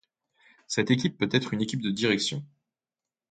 Cette 0.65 0.89
équipe 0.89 1.19
peut 1.19 1.29
être 1.31 1.53
une 1.53 1.61
équipe 1.61 1.83
de 1.83 1.91
direction. 1.91 2.43